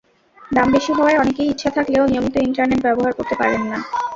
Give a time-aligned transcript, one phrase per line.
[0.51, 3.77] দাম বেশি হওয়ায় অনেকেই ইচ্ছা থাকলেও নিয়মিত ইন্টারনেট ব্যবহার করতে পারেন না।